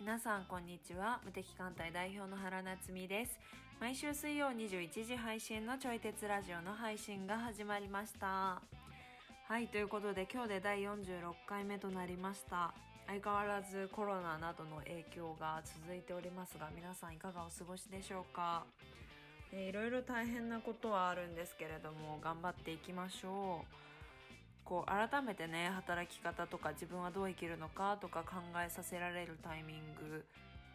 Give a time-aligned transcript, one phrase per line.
[0.00, 1.20] 皆さんこんにちは。
[1.24, 3.38] 無敵艦隊代表の原夏実です。
[3.80, 8.62] 毎週水曜21時配信のちょい鉄ラジオの配信が始まりました。
[9.48, 12.72] はいということで今日で第46回目となりました。
[13.06, 18.64] 相変わらずコロナなどの影響が続いておりますが皆さんいかがお過ごしでしょうか？
[19.52, 23.86] いろいろ大変なことはあるんですけれども頑張っていきましょう。
[24.64, 30.24] こう改めてね働き方とか自分はどう生きるのかとか考えさせられるタイミング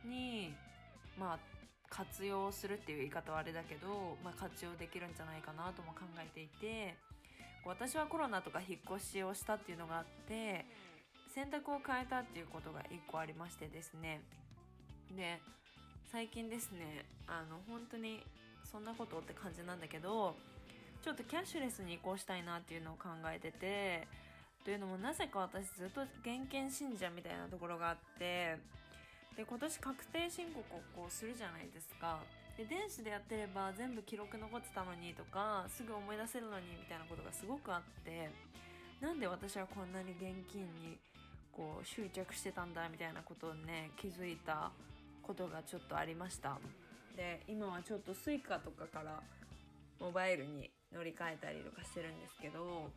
[0.07, 0.55] に
[1.19, 1.39] まあ
[1.89, 6.95] 活用するっていう言い方はあれだけど、まあ、活用できるんじゃないかなとも考えていて
[7.65, 10.65] 私はコロナとか引っ越しをしたっていうのがあって
[11.35, 14.21] 選択を変えたっていうことが1個ありましてですね。
[15.15, 15.39] で
[16.11, 18.23] 最近ですねあの本当に
[18.71, 20.35] そんなことって感じなんだけど
[21.03, 24.07] ちょっとキャッシュレスに移行したいなっていうのを考えてて
[24.63, 28.57] というのもなぜか私ずっと現金信者みたいなところがあって
[29.35, 32.19] で今年確定申告をこうするじゃないですか。
[32.57, 38.29] で電子でやってれば全部記録残ってたのにとかすぐ思い出せるのにみたいなことがすごくあって
[38.99, 40.99] なんで私はこんなに現金に
[41.51, 44.71] こう執着してたんだみたいなことをね気づいた
[45.23, 46.59] ことがちょっとありました。
[47.15, 49.21] で今はちょっと Suica とかから
[49.99, 52.89] モバイルに乗り換えたりとかしてるんですけど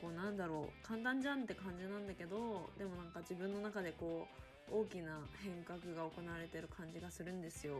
[0.00, 4.26] こうなんだろう簡単じゃんって感じなんだけどでもなんか自分の中でこ
[4.70, 7.78] う大きな変革が行われてる感じがするんですよ。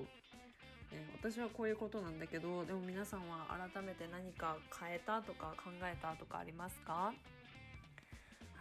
[0.92, 7.14] ね、私はこういうことなんだけどでも皆さんは改めて何か変えたとか考えたとかありますか？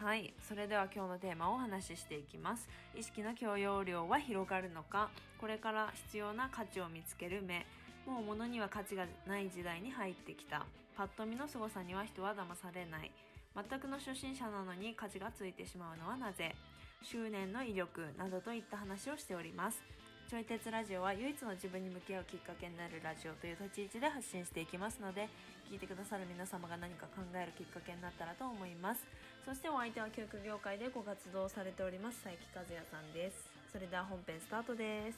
[0.03, 2.67] はいそれでは今日のテーマをお話ししていきます。
[2.97, 5.11] 意識の許容量は広がるのか？
[5.39, 7.67] これから必要な価値を見つける目。
[8.07, 10.66] もう物には価値がない時代に入ってきた。
[10.97, 13.11] パッと見の凄さには人は騙されない。
[13.55, 16.56] 全くの初心者なのに価値がついてしまうのはなぜ？
[17.03, 19.83] 執念の威力などといった話をしております。
[20.29, 25.27] ちょい鉄ラジオは唯一の自分に向き合うきっかけになるラジオという立ち位置で発信していきますので
[25.69, 29.03] 聞いてくださる皆様が何か考えるきっかけになったらと思います。
[29.45, 33.49] そしてお相手は教育業界でご活動されております佐伯和也さんです。
[33.71, 35.17] それでは本編スタートです。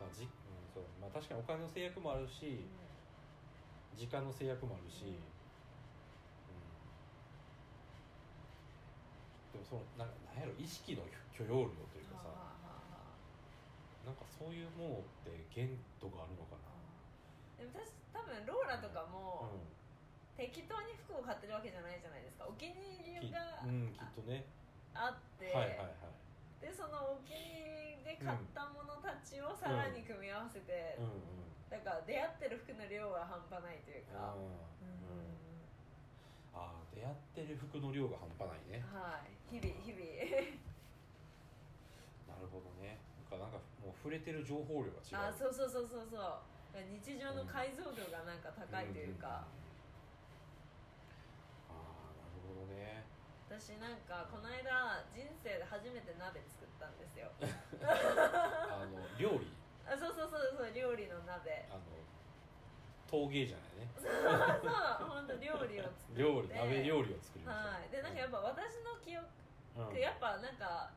[0.00, 0.30] まあじうん、
[0.72, 0.84] そう。
[1.00, 2.64] まあ確かにお金の制約もあるし、
[3.96, 5.10] 時間の制約もあるし、うん。
[5.10, 5.24] うん。
[9.52, 11.02] でもそのなんかなんやろ意識の
[11.32, 12.45] 許容量というかさ
[14.06, 16.54] なんかそういうものって限度があるのか
[17.58, 19.50] でも私多分ローラとかなも、
[20.38, 22.46] 適当に服を買ってるわけじゃないじゃないですか。
[22.46, 24.44] お気に入りがうん、きっとね。
[24.94, 26.14] あって、はいはいはい。
[26.62, 31.04] でそのお気に入りで買ったものたちをさらに組み合わせて、うん。
[31.04, 31.08] う
[31.42, 34.62] んだから出会ってる服の量は半端ないというか、うんうん。
[36.54, 38.86] あー出会ってる服の量が半端ないね。
[38.86, 39.34] はい。
[39.50, 39.98] 日々日々。
[42.30, 43.02] なるほどね。
[43.18, 43.58] なんかなんか
[44.06, 45.34] 触れてる情報量が違う。
[45.34, 46.38] あそうそうそうそうそう。
[46.94, 49.42] 日常の解像度がなんか高いというか、
[51.66, 53.02] ああなるほどね。
[53.50, 57.34] 私なんかこの間人生で初めて鍋作ったんですよ。
[57.82, 59.50] あの料理？
[59.90, 61.66] あそうそうそうそう料理の鍋。
[61.66, 61.82] あの
[63.10, 63.90] 陶芸じゃないね。
[63.98, 66.22] そう本当料理を作って。
[66.22, 67.74] 料理鍋料理を作りました。
[67.74, 67.90] はい。
[67.90, 69.26] でなんかやっぱ私の記憶、
[69.90, 69.98] うん。
[69.98, 70.94] やっぱなんか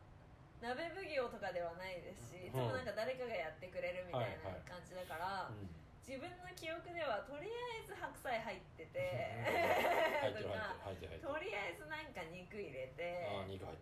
[0.60, 4.68] 鍋奉行とかではないですしいつもなんか誰かがやってくれるみたいなはいはい。
[4.68, 5.68] 感じだから、うん。
[6.04, 8.98] 自分の記憶ではとりあえず白菜入ってて
[10.42, 10.82] とか
[11.22, 13.30] とりあえずなんか肉入れて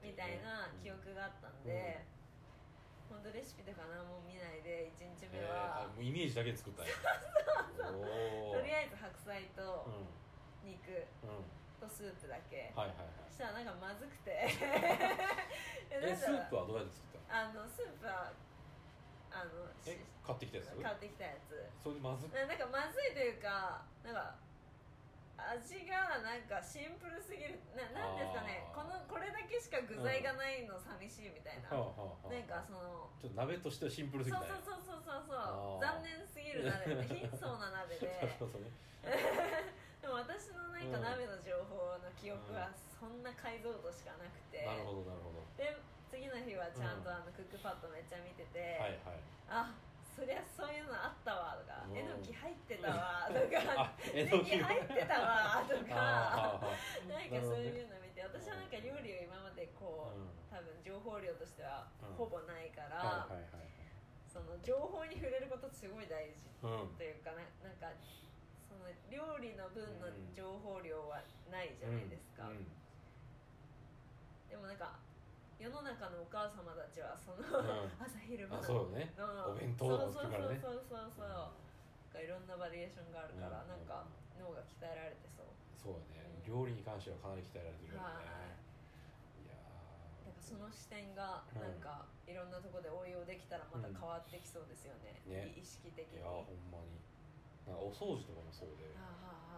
[0.04, 2.04] みたいな記憶があったんで、
[3.08, 6.92] 本当レシピとか何も見ないで1日目は、もうイメージだけで作ったんや。
[7.96, 10.70] おとりあええず白菜とうん。
[10.70, 10.92] 肉。
[11.24, 13.30] うんとスープだけ、はいはいはい。
[13.30, 14.32] そしたらなんかまずくて。
[15.90, 17.50] ええスープはどうやって作ったの？
[17.50, 18.34] あのスープは
[19.32, 20.76] あのしえ買ってきたやつ？
[20.76, 21.70] 買ってきたやつ。
[21.84, 24.36] それでまずななんかまずいというかなんか
[25.38, 27.60] 味がなんかシンプルすぎる。
[27.78, 28.66] ななんですかね。
[28.68, 28.76] あー。
[28.76, 32.34] このこれだけしか具材がないの寂しいみたいな、はあはあはあ。
[32.34, 34.62] なんかそのちょっと鍋としてはシンプルすそうぎたんや。
[34.66, 35.78] そうそうそうそうそあー。
[35.78, 37.06] う残念すぎる鍋。
[37.06, 38.10] 貧相な鍋で。
[38.18, 38.72] なるほどね。
[40.02, 41.37] でも私のなんか鍋の
[42.18, 45.74] 記憶はそんな解像度しかなくて、なるほどなるほで
[46.10, 47.16] 次の日はちゃんとうん。
[47.16, 49.22] あのクックパッドめっちゃ見てて、どはいはい。
[49.50, 49.76] あ
[50.18, 51.98] そりゃそういうのあったわとかうん。
[51.98, 56.58] えのき入ってたわとか あ えのき入ってたわとか
[57.06, 60.34] なんかそういうの見て私はなんか料理を今までこう、うん。
[60.50, 62.16] 多分情報量としてはうん。
[62.16, 63.70] ほぼないから、はいはいはいはい。
[64.26, 67.90] そその情報に触れることってすごい大事うんというかななんか
[68.70, 72.68] その料理の分の情報量はないじゃないですか、うん
[74.48, 74.98] でもなんか
[75.60, 77.90] 世の中のお母様たちはその、ん。
[77.98, 78.60] 朝昼晩。
[78.60, 79.14] あそうね。
[79.18, 79.54] うん。
[79.54, 80.58] お弁当をからね。
[80.62, 81.54] そうそうそうそうなん
[82.14, 83.70] かいろんなバリエーションがあるから、うん。
[83.70, 84.06] なんか
[84.38, 85.48] 脳が鍛えられてそう。
[85.76, 86.26] そうだね。
[86.26, 88.08] うん料理に関してはかなり鍛えられてるよね。
[90.26, 91.62] なんかその視点がうん。
[91.62, 95.54] なんかいろんなところで応用できたらまた変わってきそうですよね,、ね。
[95.58, 96.20] 意識的に。
[96.20, 97.02] ーいやほんまに。
[97.68, 98.96] なんかお掃除とかもそうで。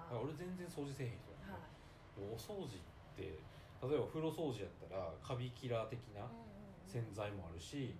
[0.09, 1.78] 俺全然掃除せえへん人なのはい
[2.27, 3.39] お掃除って
[3.79, 6.27] 例えば風呂掃除やったらカビキラー的な
[6.83, 7.95] 洗剤もあるし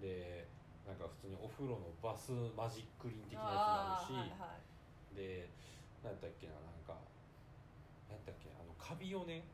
[0.00, 0.46] で
[0.86, 5.16] なんか普通にお風呂のバスマジックリン的なやつもあるし、はいはい。
[5.16, 5.48] で
[6.00, 6.96] 何やったっけななんか
[8.08, 9.44] 何やったっけあのカビをね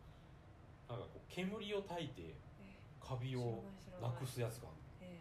[0.87, 3.65] なんかこう煙を焚いてえカビを
[3.99, 4.71] なくすやつが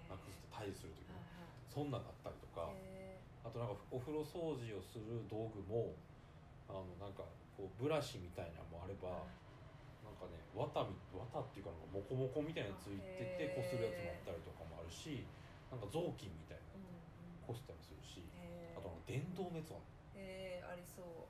[0.06, 1.18] なくすって退治する時に
[1.66, 2.69] そんなんがあったりとか。
[2.69, 3.04] へ
[3.44, 5.92] あとなんかお風呂掃除をする道具も
[6.72, 7.28] あのなんか
[7.58, 9.24] こうブラシみたいなのもあれーば
[10.02, 15.26] なんかね綿み綿っていうかなんかモコモコみたいなのついててこするやつもあったりとかもあるし
[15.70, 16.78] なんか雑巾みたいな
[17.46, 18.26] こすったりするし
[18.78, 21.28] あと電動のやつもあるへーありそう、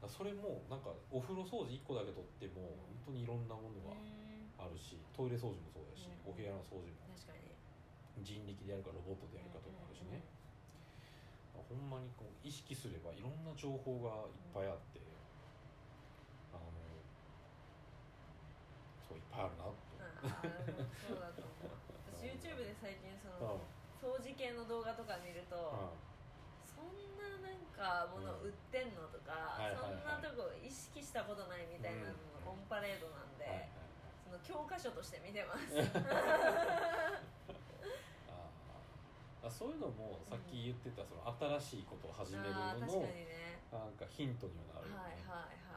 [0.00, 4.20] だからそれもなんかお風呂掃除1個だけとっても本当にいろんなものがうん
[4.60, 6.32] あるしトイレ掃除もそうだし、うん。
[6.32, 7.08] お部屋の掃除も。
[7.16, 7.48] 確かに。
[8.20, 10.20] 人力でやるかロボットでやるかとかあるしね、
[11.56, 15.00] ほんまにこう意識すればいろんな情報がいっぱいあって、
[16.52, 16.68] あの
[19.10, 21.74] そういっぱいあるなってあーでもそうだと思う。
[22.14, 23.58] 私 YouTube で最近その
[23.98, 25.98] 掃除系の動画とか見ると、うん。
[26.62, 29.98] そんななんかもの売ってんのとか、はいはいはい。
[29.98, 34.22] そんなとこ意識したことないみたいなののオンパレードなんで、はいはいはい。
[34.22, 35.74] その教科書として見てます。
[39.42, 41.24] あそういうのもさっき言ってたその
[41.58, 43.58] 新しいことを始めるののかにね。
[43.72, 45.69] なんかヒントにはなるよはいね、はいはい、うん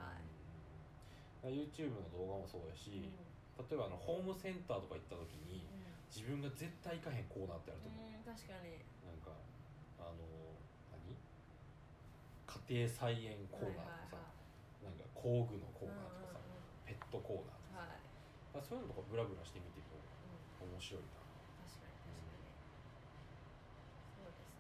[1.50, 3.68] YouTube の動画もそうやし、うん。
[3.68, 5.76] 例えばあのホームセンターとか行った時にう
[6.14, 8.80] 自分が絶対行かへんコーナーってあると思う、ん、うん、確かに。
[9.04, 9.34] なんか
[10.00, 10.22] あの
[10.94, 11.16] 何？
[12.70, 16.52] 家庭菜園コーナーとかさ、なんか工具のコーナーとかさ、
[16.86, 17.98] ペットコーナーとかさ、はい、
[18.54, 19.98] まあ、そういうのとかブラブラしてみても
[20.62, 21.18] うん、面白いな、
[21.66, 22.54] 確かに確かに、
[24.16, 24.54] そうです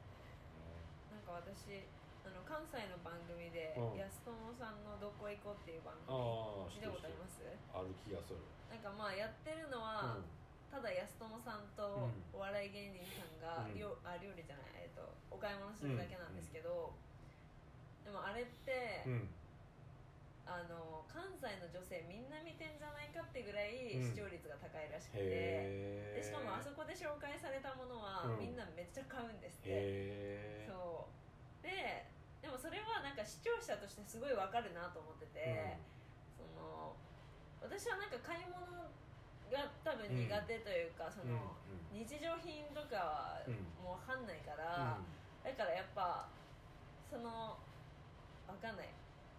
[0.57, 0.73] ね。
[1.13, 1.85] なんか私
[2.23, 3.99] あの関西の番組で、うん。
[3.99, 7.43] 安友さんの「どこ行こう」っていう番組ああ見たことあります？
[7.75, 8.39] ある気がする。
[8.71, 10.17] なんかまあやってるのは、
[10.71, 12.23] ただ安友さんとうん。
[12.33, 13.77] お笑い芸人さんがうん。
[13.77, 16.93] 料,、あ料理じゃない、えっと、お買い物するだけなんですけど、
[18.03, 19.29] でもあれって、うん、うん
[20.43, 24.03] あの関西の女性みんな見てんじゃないかってぐらいうん。
[24.03, 28.39] 視聴率が高いらしくて、へえでしかもあそこで紹介されたものは、うん。
[28.39, 29.69] みんなめっちゃ買うんですって。
[29.69, 31.63] へえそう。
[31.63, 32.12] でで
[32.53, 35.73] もそれはなんか視聴者としてすごいわかるなと思ってて、
[36.37, 36.93] その
[37.57, 38.61] 私はなんか買い物
[39.49, 41.57] が多分苦手というか、その、
[41.89, 45.01] 日常品とかはうんもうわかんないから、
[45.41, 46.29] だからやっぱ
[47.09, 47.57] その
[48.45, 48.93] わかんない。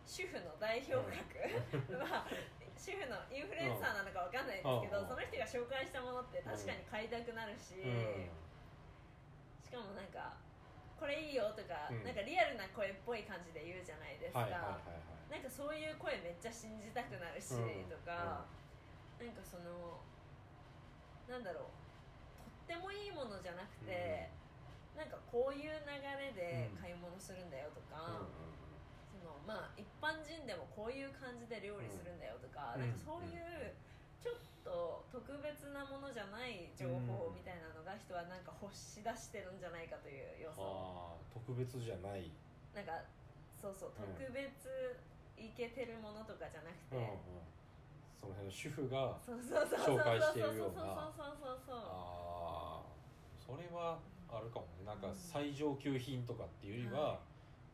[0.04, 2.28] 主婦の代表格、 まあ
[2.76, 5.08] 主婦のインフルエンサーなのかわかんないですけど、うん。
[5.08, 8.28] その人が紹介したものって確かに買いたくなるし、うん。
[9.64, 10.36] しかもなんか
[10.98, 12.04] これいいよとか、うん。
[12.04, 15.32] なんかリアルな声っぽい感じで言うじゃないですか、はいはいはいはい。
[15.32, 17.90] なんかそういう声めっちゃ信じたくなるし、うん。
[17.90, 18.46] とか、
[19.18, 20.00] なんかその
[21.28, 21.72] なんだろう
[22.68, 24.30] とってもいいものじゃなくて、
[24.96, 25.90] なんかこういう流
[26.20, 28.22] れで買い物するんだよとか、
[29.10, 32.80] そのまあ一般人でもこういう感じで料理するんだよとか,、うん。
[32.80, 33.74] なんかそういう
[34.64, 42.32] と特別なものじゃない情報みたいなのが人はなんか欲し出してるんじゃないかという予想、ああ特別じゃない、
[42.72, 43.04] なんか
[43.60, 44.32] そうそう特うん。
[44.32, 44.66] 別
[45.36, 47.44] いけてるものとかじゃなくて、うんうん。
[48.16, 51.04] その辺の主婦が紹介してるような。
[51.12, 51.76] そうそうそうそうそう。
[51.76, 52.88] ああ
[53.36, 54.00] それは
[54.32, 54.86] あるかもね。
[54.86, 57.20] なんか最上級品とかっていうよりは、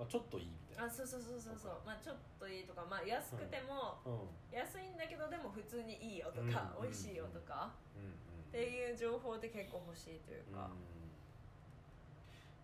[0.01, 0.89] まあ、ちょっといいみたいな。
[0.89, 1.85] あそうそうそうそうそう。
[1.85, 2.81] まあちょっといいとか。
[2.89, 4.57] まあ安くても、うん。
[4.57, 6.89] 安いんだけどでも普通にいいよとか、うん。
[6.89, 8.09] 美味しいよとか、うん。
[8.09, 8.17] うん。
[8.49, 10.73] っていう情報って結構欲しいというか、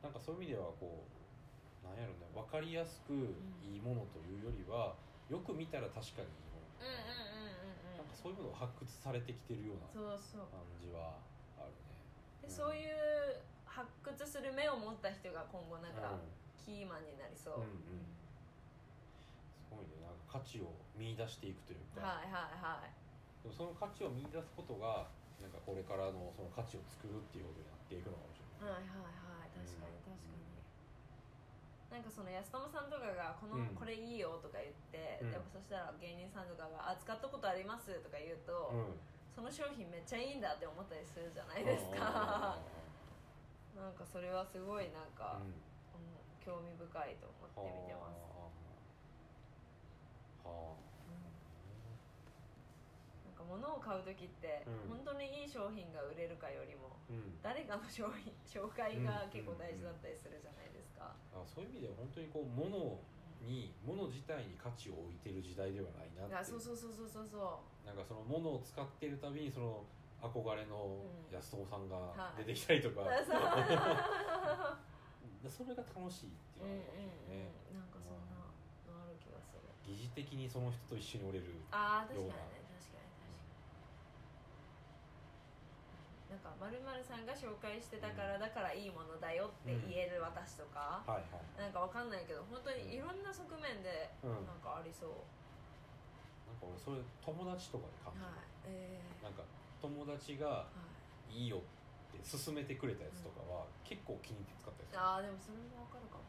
[0.00, 3.12] なんかそういう意味ではこうなんやろね分かりやすく
[3.60, 4.96] いいものというよりは
[5.28, 6.88] よく見たら確かにいいもの。
[6.88, 8.00] うん、うんうんうんうん。
[8.00, 10.48] なんかそういうものを発掘されてきてるようなそうそう。
[10.48, 11.20] 感じは
[11.60, 12.00] あるね。
[12.40, 16.32] で、うんそういう発掘する目を持った人が今後なんかうん
[16.66, 18.02] キーマンになりそう、うんうん。
[19.70, 20.02] すごいね。
[20.02, 22.90] なんか価値を見出していくというか、はいはいはい。
[23.46, 25.06] でもその価値を見出すことが
[25.38, 28.82] なんかこれからのその価値を作るっていうことになっていくのかもしれない。
[28.82, 29.54] はいはいはい。
[29.54, 30.58] 確かに確かに、
[31.94, 33.70] なんかその安友さんとかがこの、うん。
[33.78, 35.30] これいいよとか言って、うん。
[35.30, 38.98] でもそしたら芸人さんとかが「あ使ったことあります」とか言うと、うん。
[39.30, 42.58] その商品めっちゃいいんだって思ったりするじゃないですか。
[43.76, 45.65] なんかそれはすごいなんか、うんうん
[46.46, 48.46] 興味深いと思って見てます、は
[50.46, 50.46] あ。
[50.46, 50.78] は
[53.26, 55.02] なんか物を買う時って、うん。
[55.02, 57.34] 本当にいい商品が売れるかよりもあうん。
[57.42, 63.02] 誰かの商品 紹介が結構大事だったりするじゃないですか、あそういう意味では本当にこう物
[63.42, 69.84] に物自体に価値を置いてる時代ではないなってあそうそうそうそうそうそなんかその物を使ってるたびにその
[70.22, 71.34] 憧れのうん。
[71.34, 72.44] 安友さんがはい。
[72.44, 73.34] 出てきたりとか、うそ
[75.44, 78.48] うそれが楽しいっていううんうんのがありますよね、うんなんかそんなの
[79.04, 79.62] ある気がする。
[79.86, 82.34] 疑似的にその人と一緒におれるああ確かにね。
[82.74, 83.14] 確かに確かに。
[86.26, 86.66] なんかま
[86.98, 91.46] るさんが紹介してたからだからいいものだよって言える私とか、はいはい。
[91.60, 94.42] なんかわかんないけど本当にいろんな側面でうん。
[94.46, 95.10] なんかありそう、
[96.50, 98.42] なんか俺それ友達とかで感じる、はい。
[98.66, 99.22] えー。
[99.22, 99.46] なんか
[99.78, 100.74] 友達がは
[101.30, 101.38] い。
[101.38, 101.66] いいよって
[102.24, 105.00] 勧めてくれたやつとかは結構気に入って使ったりする。
[105.00, 106.24] ああでもそれもわかるかも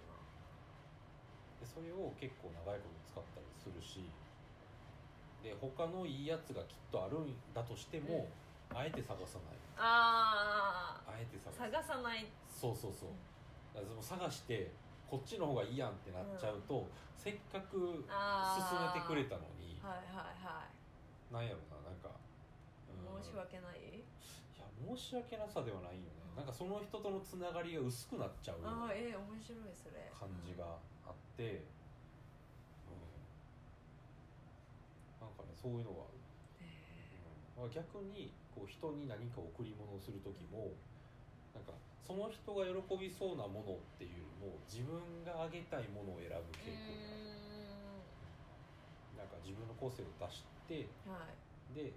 [1.59, 4.05] でそれを結構長いこと使ったりするし
[5.41, 8.27] で他のいいやつがきっとあるんだとしても、
[8.73, 9.57] あえて探さない。
[9.77, 12.25] なああえて探あさない探さない。
[12.49, 13.09] そうそうそう。
[13.77, 14.71] だからその探して
[15.07, 18.65] こっちの方がいいやんってなっちゃうと、せっかくあー。
[18.77, 21.33] 勧めてくれたのにはいはいはい。
[21.33, 22.09] なんやろななんか、
[22.89, 23.23] うん。
[23.23, 24.01] 申し訳ない？
[24.77, 26.17] 申し訳なさではないよね。
[26.37, 30.05] なんかその人とのつながりが薄くなっちゃうああええ面白いそれ。
[30.13, 31.65] 感じがあって、
[32.85, 33.01] うん。
[35.25, 36.17] なんかねそういうのがある、
[36.61, 40.77] えうん、逆にこう人に何か贈り物をする時も
[41.57, 41.73] なんか
[42.05, 47.33] その人が喜びそうなものっていうよりも自分があげたいものを選ぶー傾向がある。
[49.17, 51.73] うなんか自分の個性を出してはい。
[51.73, 51.91] で、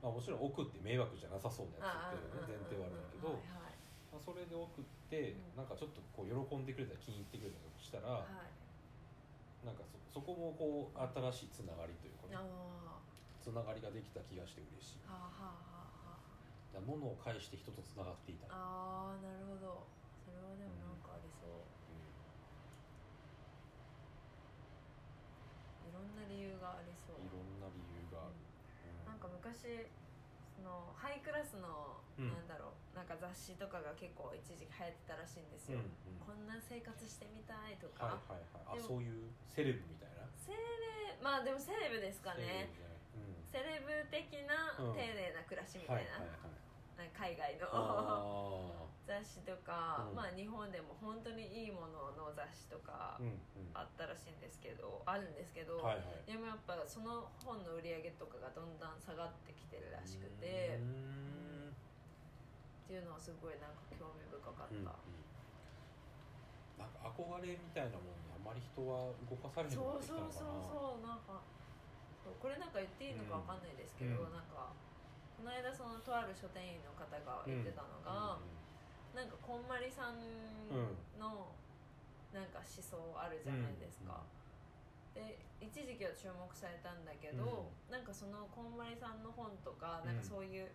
[0.00, 3.76] まあ、もちろん送って迷惑じゃなさそうなやつっていうね前提はあるんだけど、はい
[4.08, 8.60] まあ、それで送ってうんなんかちょっとこう喜んでくれたり気に入ってくれたりしたら、はいはい
[9.60, 10.96] なんかそそこもこう
[11.36, 12.96] 新しいつながりというかねあ
[13.44, 16.16] つながりができた気がして嬉しいあはあはあは
[16.72, 19.84] だ物を介して人とつながっていたい、ああーなるほど
[20.24, 21.60] それはでもなんかありそう
[25.84, 28.50] いろんな理由がありそううんいろんな理由がある、うん
[29.04, 29.88] なんか昔
[30.54, 32.28] そのハイクラスの、うん。
[32.28, 36.20] なんだろうなんか雑誌とかが結構一時期流行ってたらしいんですよ、うんうん。
[36.20, 38.76] こんな生活してみたいとか、はいはいはい。
[38.76, 40.28] あでもそういうセレブみたいな？
[40.36, 40.60] セレ
[41.24, 42.44] まあでもセレブですかね。
[42.44, 43.40] セレブじゃない。
[43.48, 44.98] セレブ的なうん。
[44.98, 46.60] 丁寧な暮らしみうん、たいな、はいはいはい
[47.00, 47.64] なんか海外の。
[47.72, 48.49] あ
[49.10, 50.14] 雑誌とか、うん。
[50.14, 53.18] まあ日本でも本当にいいものの雑誌とか
[53.74, 56.30] あったらしいんですけどあるんですけど、はいはい。
[56.30, 61.74] でもやっぱその本の売り上げとかがどんどん下がってきてるらしくてうーん。
[61.74, 65.26] っていうのはすごいなんか興味深かった、うんうん。
[66.78, 71.02] なんか憧れみたいなものにあまり人は動かされてきたそうのかそうなそう。
[71.02, 71.42] なんか
[72.22, 74.34] そうこれなんか言っていいのかわかんないですけど、うん。
[74.34, 74.70] なんか
[75.34, 78.38] この間そのとある書店員の方が言ってたのが、
[79.14, 80.68] なんかこんまりさん
[81.18, 81.50] の
[82.32, 84.22] なんか思想あるじゃないですか、
[85.14, 90.70] で一時期は注目されたんだけど、なんかそのこんまりさんの本とか、なんかそういう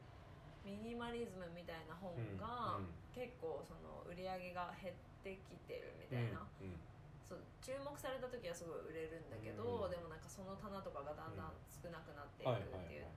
[0.66, 2.86] ミニマリズムみたいな本が、うん。
[2.86, 2.96] うん。
[3.16, 6.68] 結構その売り上げが減ってきてるみたいな、うん。
[6.68, 6.76] うん。
[7.24, 9.92] そう注目された時はすごい売れるんだけど、うん。
[9.92, 13.08] でもなんかその棚とかがだんだん少なくなっていはいくっていう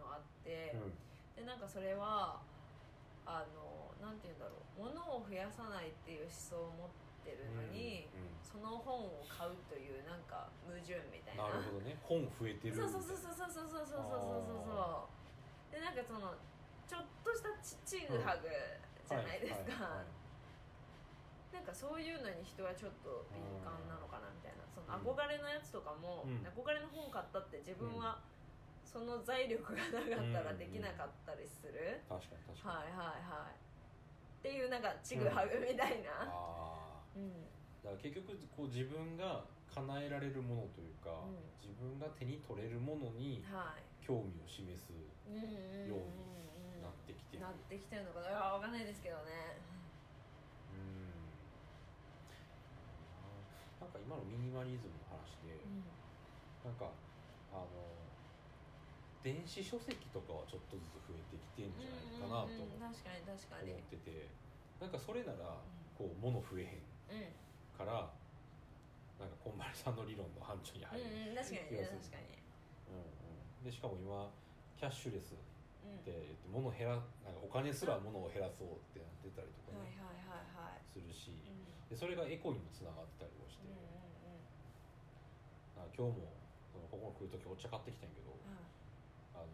[0.00, 0.96] のあって、うん。
[1.36, 2.40] でなんかそれは
[3.26, 4.86] あのなんて言うんだろう。
[4.86, 6.90] 物を増やさないっていう思想を持っ
[7.26, 8.40] てるのに、うんうん。
[8.40, 11.50] その本を買うというなんか矛盾みたいな。
[11.50, 11.98] なるほどね。
[12.00, 16.32] 本増えてるそうそうそうそうそうそうそうそうそうそうそうでなんかその
[16.86, 20.26] ちょっとしたちちぐはぐじゃないですか、はいはいはい
[21.56, 28.20] なんかそういうのに人はちょっと敏感なのかなみたいなそのうん憧れのやつとかも、うん憧れの本買ったって自分は
[28.96, 33.60] その財力がなかったらできなかったりする、確かに確かに、はいはいはい。
[34.40, 37.28] っていうなんかちぐはぐみたいな、あうん。
[37.84, 41.44] あだから結局こう自分が叶えられるものというか、うん。
[41.60, 43.84] 自分が手に取れるものにはい。
[44.00, 44.88] 興味を示す
[45.28, 46.80] うんうんようんうん。
[46.80, 47.44] なってきてる。
[47.44, 48.32] なってきてるのかな。
[48.32, 49.60] いやわかんないですけどね。
[50.72, 51.12] うん。
[53.76, 55.84] なんか今のミニマリズムの話で、うん。
[56.64, 56.88] なんか
[57.52, 57.68] あの
[59.26, 63.74] 電子書籍とかはちょっとずつ増えてきてんじゃないかなと思確かに確かに。
[63.74, 64.30] ってて
[64.78, 65.58] なんかそれなら
[65.98, 67.34] こう物増えへん
[67.74, 68.06] から
[69.18, 72.06] なんかこんまりさんの理論の範疇に入る、うんうん確かに気がする。
[72.06, 72.38] 確かに。
[72.94, 73.66] うんうん。
[73.66, 74.30] でしかも今
[74.78, 75.98] キャッシュレスうん。
[75.98, 81.66] って言って物減らなんかお金すら物を減らそうってなってたりとかね、はいはいするしうん。
[81.90, 83.98] でそれがエコにもつながってたりもして、うんうん
[85.74, 86.30] なんか今日も
[86.94, 88.75] ここ来る時お茶買ってきたんやけどうん
[89.36, 89.52] あの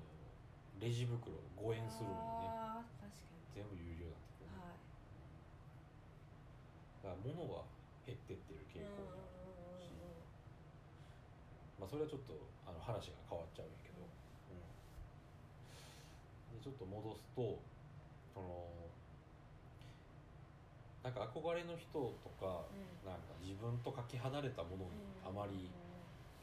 [0.78, 2.48] レジ袋5円するのにね。
[2.48, 4.78] あー確か全部有料になってくる、にはい。
[7.02, 7.66] だから物は
[8.06, 10.06] 減ってってる傾向にあるし、う
[11.82, 12.32] んまあ、それはちょっと
[12.64, 14.62] あの話が変わっちゃうんやけど、うん。
[16.56, 17.60] でちょっと戻すと
[18.32, 18.70] その
[21.02, 21.90] なんか憧れの人
[22.22, 22.86] とか、うん。
[23.02, 25.92] なんか自分とかけ離れたものにあまりうん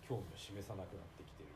[0.09, 1.55] 興味を示さなくなってきてるで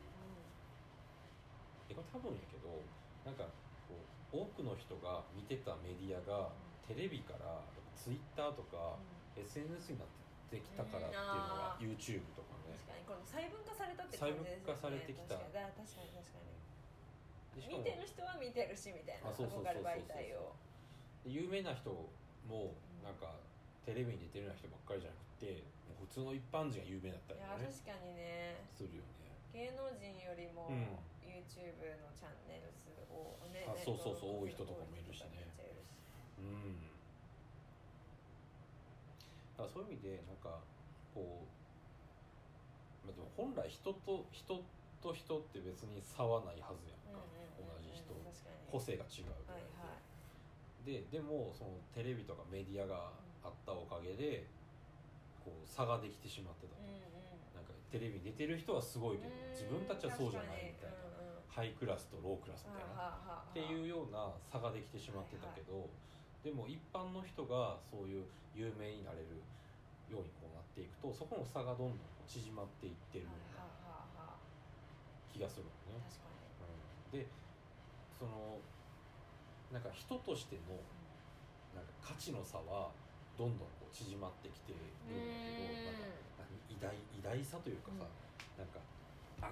[1.92, 2.80] これ多分やけど
[3.26, 3.44] なんか
[3.84, 4.00] こ
[4.32, 6.48] う多くの人が見てたメディアが
[6.88, 7.60] テレビから
[7.94, 8.96] ツイッターとか
[9.36, 10.08] SNS になっ
[10.50, 11.92] てきたからっていうのがうん。
[11.92, 12.76] YouTube とかね。
[12.84, 14.72] 確かにこの細分化されたって細感じ分ですよね。
[14.72, 15.34] 化されてきた。
[15.36, 16.54] 確かにだ確かに確かに。
[17.54, 20.52] 見てる人は見てるしみたいなあそうそうそうそう憧れ媒体を。
[21.24, 21.88] 有名な人
[22.44, 23.38] もなんか
[23.86, 25.62] テレビに出てるような人ばっかりじゃなくて
[25.96, 27.48] 普通の一般人が有名だったいりね。
[27.48, 28.60] や確かにね。
[28.74, 29.32] するよね。
[29.54, 30.84] 芸能人よりもうん
[31.44, 35.44] YouTube のチャンネル数をねあそうそうそう多い人とかもいるしね。
[36.38, 36.76] うん。
[39.56, 40.60] だからそういう意味でなんか
[41.14, 41.46] こ
[43.04, 44.64] う、まあ、でも本来人と人
[45.00, 47.20] と人って別に差はないはずやんか、
[47.60, 48.08] 同じ人。
[48.24, 48.72] 確かに。
[48.72, 49.68] 個性が違うぐらはいい
[50.84, 53.08] で、はいででもそのテレビとかメディアが
[53.40, 54.44] あったおかげで
[55.40, 57.00] こう差ができてしまってたと、うんうん。
[57.56, 61.23] なんかテレビに出てる人はすごいけど自分たちはそうじゃないみたいな、な
[61.54, 63.14] ハイクラスとロークラスみたいな。
[63.14, 65.86] っていうような差ができてしまってたけど、
[66.42, 69.38] でも一般の人がそういう有名になれる
[70.10, 73.62] ようにこうなっていくとそこの差がどんどん縮まっていってるような
[75.30, 76.02] 気がするのね。
[77.14, 77.20] うん。
[77.22, 77.26] で
[78.18, 78.58] その
[79.70, 80.74] なんか人としての
[81.74, 82.90] なんか価値の差は
[83.38, 88.06] どんどんこう縮まってきてるんだけどなんか何偉大偉大さというかさ、
[88.58, 88.78] なんか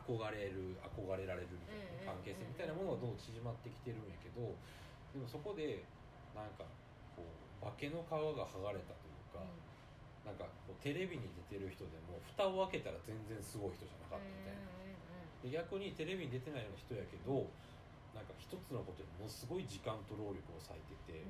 [0.00, 4.54] 憧れる憧れられるみたいな関係性みたいなものがどんどん縮まってきてるんやけど
[5.12, 5.84] でもそこで
[6.32, 6.64] なんか
[7.12, 9.44] こう化けの皮が剥がれたというか、
[10.24, 14.72] なんかこうテレビに出てる人でも蓋を開けたら全然すごい人じゃなかったみたいな。
[15.44, 17.50] で逆にテレビに出てないような人やけど
[18.14, 21.26] なんか一つのことにものすごい時間と労力を割いてて、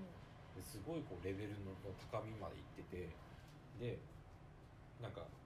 [0.54, 1.74] ですごいこうレベルの
[2.12, 3.10] 高みまで行ってて
[3.80, 3.98] で
[5.00, 5.41] なんかふ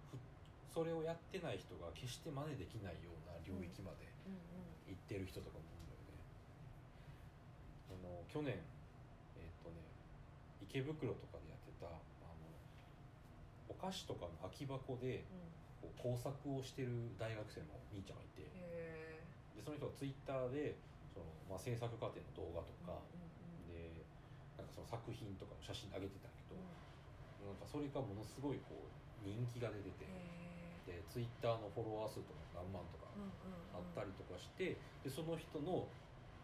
[0.76, 4.04] それをやってない人が決して真似できないような領域まで
[4.84, 6.20] 行ってる人とかもいるんだよね。
[7.88, 8.60] あの去年
[9.40, 9.80] えっとね
[10.60, 11.96] 池袋とかでやってたあ
[12.36, 12.52] の
[13.72, 15.24] お菓子とかの空き箱で
[15.80, 19.24] こう工作をしてる大学生の兄ちゃんがいてへ
[19.56, 20.76] でその人がツイッターで
[21.16, 23.00] その、まあ、制作過程の動画とか、
[23.72, 24.04] で
[24.60, 26.60] なんかその作品とかの写真上げてたけど、
[27.48, 28.92] なんかそれがものすごいこう
[29.24, 30.04] 人気が出てて、
[30.86, 33.10] でツイッターのフォロワー数とか何万とか
[33.74, 35.90] あったりとかしてでその人の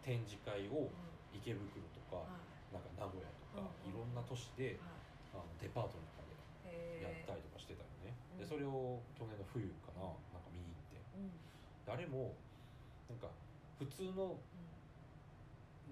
[0.03, 0.91] 展示会を
[1.31, 2.27] 池袋とか、
[2.69, 3.25] なんか名古屋
[3.55, 4.77] とか、うんいろんな都市で
[5.31, 6.35] あのデパートの中で
[7.01, 10.03] やったりとかしてたよね、うんでそれを去年の冬かな
[10.35, 10.99] なんか見に行って。
[11.85, 12.35] であれも
[13.07, 13.31] なんか
[13.79, 14.35] 普通の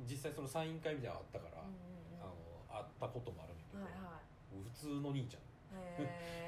[0.10, 2.36] 実際そのサイン会みたいなのあったから、あの
[2.68, 3.86] 会ったこともあるんやけど、
[4.52, 5.51] 普通の兄ちゃん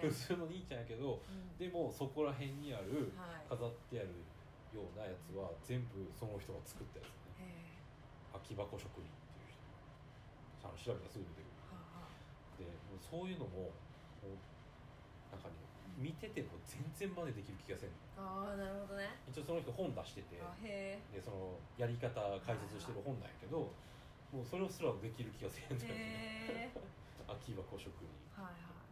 [0.01, 1.21] 普通の兄ちゃんやけど
[1.57, 3.12] でもそこら辺にある
[3.47, 4.09] 飾ってある
[4.75, 7.77] ようなやつは全部その人が作ったやつね。
[8.33, 9.62] 空き箱職人っていう人。
[10.67, 12.65] あの調べたらすぐ出てくる。
[12.65, 13.69] でもうそういうのも
[14.25, 14.41] もう
[15.31, 15.55] なんかね
[15.95, 17.93] 見てても全然真似できる気がせん。
[17.93, 19.13] のああなるほどね。
[19.29, 20.41] 一応その人本出してて
[21.13, 23.69] でそのやり方解説してる本なんやけど
[24.33, 26.81] もうそれをすらもできる気がせんのよねえへえ
[27.29, 28.73] 空き箱職人、はいはい。
[28.73, 28.82] うん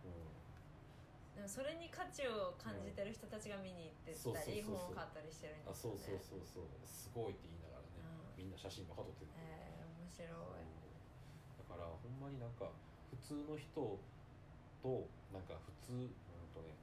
[1.42, 6.22] でもそれに価値を感じてる人たちが見に行ってたり本を買ったりしてるんあですよね。
[6.22, 9.34] そうそうそうそうすごいって言いながらね、うんみんな写真ばっか撮ってる。
[9.42, 12.70] えー面白いだからほんまになんか
[13.10, 16.14] 普通の人となんか普通うん
[16.54, 16.78] とね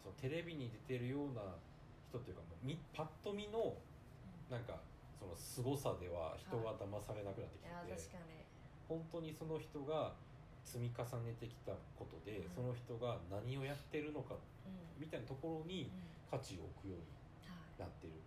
[0.00, 1.60] そのテレビに出てるような
[2.08, 3.76] 人っていうかもうみパッと見の
[4.48, 4.80] なんか
[5.20, 8.40] その凄さでは人は騙されなくなってきてて、確かに。
[8.88, 10.16] 本当にその人が
[10.66, 12.50] 積み重ねてきたことで、うん。
[12.50, 14.34] その人が何をやってるのか
[14.66, 14.98] うん。
[14.98, 16.10] みたいなところにうん。
[16.26, 17.06] 価値を置くように
[17.46, 18.18] はいなってる。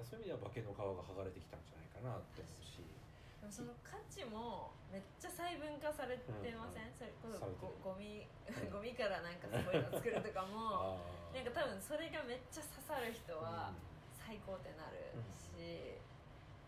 [0.00, 0.16] 確かに。
[0.16, 2.80] そういう意味では化けの皮が剥がれてきたんじゃないかなって思うし。
[2.80, 8.72] でもその価値もめっちゃ細分化されてません、それこそゴゴミうん。
[8.72, 11.04] ゴミからなんかすごいの作るとかも
[11.36, 13.76] なんか多分それがめっちゃ刺さる人は
[14.16, 16.00] 最高ってなるし、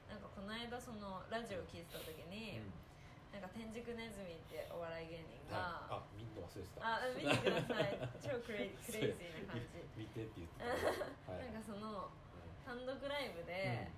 [0.06, 2.87] なんかこの間そのラジオ聞いてた時うんに、うん
[3.32, 6.02] なんか天竺ネズミってお笑い芸人が、はい。
[6.02, 6.80] あみんな忘れてた。
[6.80, 7.98] あ見てください。
[8.20, 9.84] 超クレイ クレイジーな感じ。
[9.96, 12.10] 見てって言ってた、はい、なんかそのう
[12.64, 13.88] 単独ライブで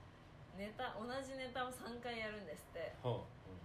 [0.56, 2.94] ネタ同じネタを3回やるんですって。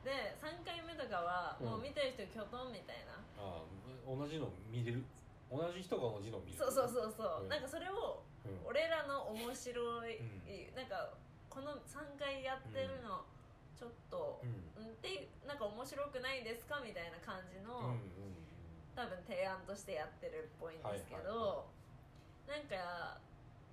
[0.06, 3.66] で3回目とかはもう見てる人きょとんみたいな、あ、
[4.06, 5.04] 同じの見れる。
[5.50, 6.58] 同じ人が同じの見る。
[6.58, 7.50] そうそうそうそう、うん。
[7.50, 8.68] なんかそれをうん。
[8.70, 11.18] 俺らの面白い、うなんか
[11.50, 13.26] この3回やってるの
[13.76, 14.72] ちょっと、うん。
[14.82, 18.36] うん、ってなんか面白くないですかみたいな感じの、うんうん
[18.96, 21.68] 多分提案としてやってるっぽいんですけど、
[22.48, 22.64] はいはい。
[22.64, 23.20] はなんか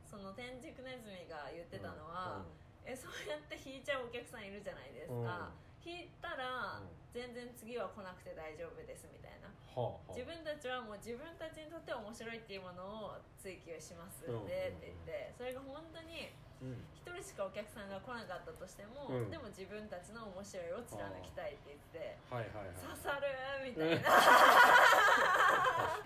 [0.02, 2.42] その天竺ネズミが言ってたのは、
[2.82, 5.54] えそうやって引いちゃうお客さんいるじゃないですか、
[5.86, 6.90] 引いたら、うん。
[7.14, 9.46] 全然次は来なくて大丈夫ですみたいな。
[9.78, 10.12] はあはあ。
[10.12, 12.82] 自分たちはもう自分たちにとって面白いっていうもの
[13.14, 14.82] を追求しますんでうん。
[14.82, 16.78] って言ってそれが本当にうん。
[16.94, 19.30] 一人しかお客さんが来なかったとしても、うん。
[19.30, 22.78] でも自分たちの面白いを貫きたいって言ってはいはいはい。
[22.78, 23.26] 刺さる
[23.66, 24.22] みたいな、確か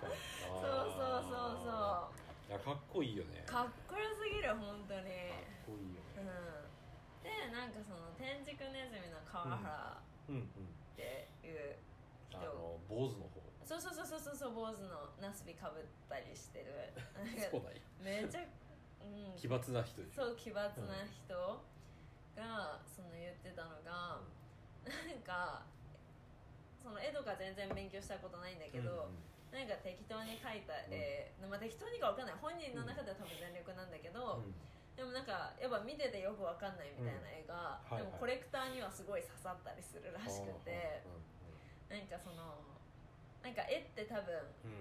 [0.09, 0.17] に。
[0.57, 2.09] そうそうそうそ
[2.49, 3.43] いやかっこいいよね。
[3.45, 5.09] うかっこよすぎる本当にかっ
[5.69, 6.25] こいいようん。
[6.25, 6.31] ね
[7.23, 10.35] でなんかその天竺ネズミの川原うん。
[10.35, 10.49] うん
[10.97, 11.77] っていう
[12.27, 13.37] 人、あの坊主の方。
[13.67, 16.93] そうそうそうそうそうそう坊主のナスビかぶったりしてる。
[18.01, 18.41] めちゃ、
[19.07, 20.25] うん、奇抜な人でしょ。
[20.25, 20.69] そう奇抜な
[21.07, 21.33] 人
[22.35, 24.21] がその言ってたのが、
[24.85, 25.63] なんか
[26.77, 29.11] その絵とか全然勉強したことないんだけど、
[29.51, 32.39] なんか適当に描いた絵、まあ、適当にか分かんない。
[32.39, 34.55] 本人の中では多分全力なんだけど、うん。
[34.95, 37.99] でもなんかやっぱ見ててよく分かんないみたいな絵が、うん。
[37.99, 38.07] はいはい。
[38.07, 42.63] でもコレクターにはすごい刺さったりするらしくて、うなんかその
[43.43, 44.31] なんか絵って多分、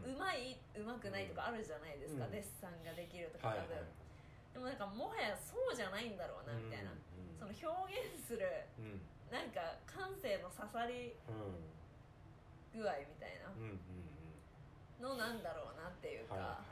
[0.07, 2.31] ううんまいうまくないとかあるじゃないですか、うん。
[2.31, 3.83] デッサンができるとか多分、はい。
[3.83, 4.06] はい
[4.57, 7.37] でもなんかもはやそうじゃないんだろうなみたいな、うん。
[7.37, 8.49] その表現する
[8.81, 8.85] うん。
[8.87, 13.61] うんなんか感性の刺さりうん具合みたいなうん。
[13.61, 14.17] うんうん
[14.97, 16.65] のなんだろうなっていうか、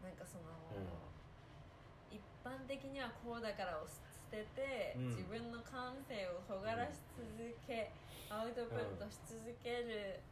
[0.00, 2.16] なんかその、うん。
[2.16, 4.00] 一般的にはこうだからを捨
[4.32, 5.08] てて、うん。
[5.12, 7.28] 自分の感性を尖らし続
[7.68, 7.92] け、
[8.30, 10.24] アウトプットし続ける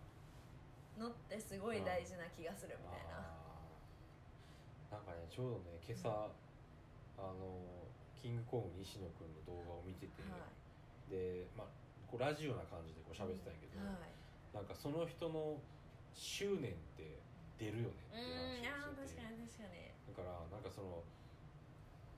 [0.97, 3.21] のってすごい大事な気がするみたいな、
[4.93, 6.29] なんかねちょうどね今朝
[7.17, 7.57] あの
[8.21, 10.47] キングコング西野君の動画を見てて、は
[11.09, 11.73] でまあ
[12.05, 14.13] こうラジオな感じでこう喋ってたんやけど、いはい。
[14.53, 15.57] なんかその人の
[16.13, 17.19] 執念って
[17.57, 19.25] 出るよねって話をしてて。
[19.25, 19.91] ー確かに確かに。
[20.13, 21.01] だからなんかその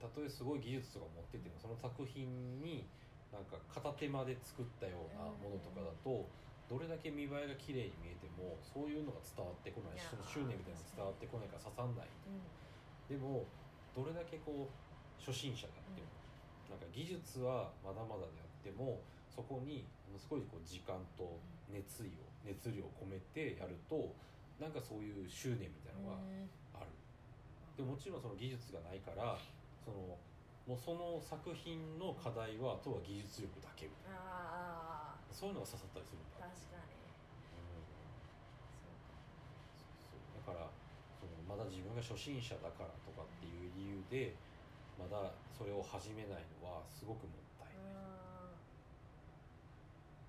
[0.03, 2.85] たとえすごい技術とか持っててもその作品に
[3.31, 6.27] なんか片手間で作ったようなものとかだと
[6.69, 9.97] どれだけ見栄えが綺麗に見えてもそういうのが伝わってこない。
[9.97, 12.11] しその執念みたいなのが伝わってこないから刺さんない。
[12.29, 12.64] うん
[13.09, 13.47] でも
[13.95, 16.09] どれだけこう初心者であっても、
[16.71, 19.85] なんか技術はまだまだであってもそこに
[20.17, 21.39] すごいこう時間と
[21.69, 24.15] 熱意を熱量を込めてやると
[24.61, 26.91] なんかそういう執念みたいなのがうんある、
[27.77, 29.39] でもちろんその技術がないから
[29.85, 30.19] その
[30.65, 35.13] もうその作品の課題はあとは技術力だけみたいな。
[35.29, 36.95] そういうのが刺さったりするんだ、確かに。
[36.95, 37.85] うん。
[38.81, 38.97] そう
[40.09, 40.71] そうだから
[41.55, 44.35] まだ自分が初心者だからとかっていう理由で
[44.99, 47.95] まだそれを始めないのはすごくもったいない、う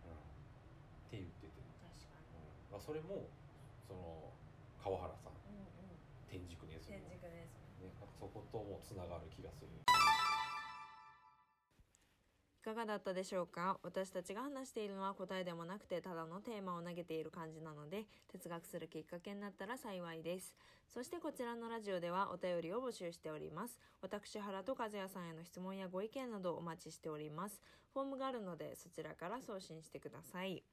[0.05, 0.13] ん。
[0.13, 0.21] うん。
[0.21, 2.77] って言ってて、確かうん。
[2.77, 3.25] まあ、それも
[3.89, 4.29] その
[4.77, 5.33] 川原さん。
[5.49, 5.97] にうんうん。
[6.29, 7.17] 天竺ネズミね、
[8.21, 9.73] そこともつながる気がする。
[9.73, 9.84] い
[12.65, 13.77] かがだったでしょうか？
[13.83, 20.55] 私たちが話しているのは答えでもなくてただのテーマを投げている感じなので哲学するきっかけになったら幸いです。
[20.91, 23.79] そしてこちらのラジオではお便りを募集しております。
[24.01, 27.61] 私原と和也さんへの質問やご意見などお待ちしております。
[27.93, 30.63] フォームがあるのでそちらから送信してください。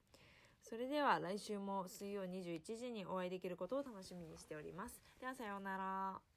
[0.63, 4.99] それでは来週も水曜21時にお会いできることを楽しみにしております。
[5.19, 6.32] ではさようなら。